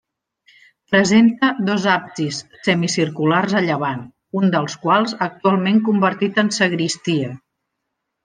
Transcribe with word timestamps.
Presenta 0.93 1.49
dos 1.67 1.83
absis 1.95 2.39
semicirculars 2.67 3.53
a 3.59 3.61
llevant, 3.67 4.01
un 4.41 4.49
dels 4.57 4.79
quals 4.87 5.15
actualment 5.29 5.77
convertit 5.91 6.43
en 6.45 6.51
sagristia. 6.59 7.29